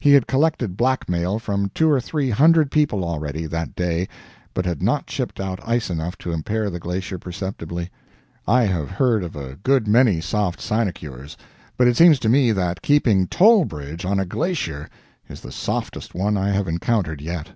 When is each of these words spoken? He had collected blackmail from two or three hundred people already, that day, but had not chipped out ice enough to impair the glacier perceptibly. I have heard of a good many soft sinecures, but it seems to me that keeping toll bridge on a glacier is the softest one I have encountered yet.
He 0.00 0.12
had 0.14 0.26
collected 0.26 0.74
blackmail 0.74 1.38
from 1.38 1.70
two 1.74 1.90
or 1.90 2.00
three 2.00 2.30
hundred 2.30 2.70
people 2.70 3.04
already, 3.04 3.44
that 3.44 3.74
day, 3.76 4.08
but 4.54 4.64
had 4.64 4.82
not 4.82 5.06
chipped 5.06 5.38
out 5.38 5.60
ice 5.68 5.90
enough 5.90 6.16
to 6.16 6.32
impair 6.32 6.70
the 6.70 6.78
glacier 6.78 7.18
perceptibly. 7.18 7.90
I 8.48 8.62
have 8.62 8.88
heard 8.92 9.22
of 9.22 9.36
a 9.36 9.56
good 9.56 9.86
many 9.86 10.22
soft 10.22 10.62
sinecures, 10.62 11.36
but 11.76 11.86
it 11.86 11.96
seems 11.98 12.18
to 12.20 12.30
me 12.30 12.52
that 12.52 12.80
keeping 12.80 13.26
toll 13.26 13.66
bridge 13.66 14.06
on 14.06 14.18
a 14.18 14.24
glacier 14.24 14.88
is 15.28 15.42
the 15.42 15.52
softest 15.52 16.14
one 16.14 16.38
I 16.38 16.52
have 16.52 16.68
encountered 16.68 17.20
yet. 17.20 17.50